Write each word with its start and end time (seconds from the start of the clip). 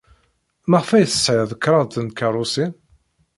Maɣef 0.69 0.89
ay 0.91 1.05
tesɛid 1.07 1.51
kraḍt 1.63 1.95
n 1.99 2.07
tkeṛṛusin? 2.07 2.71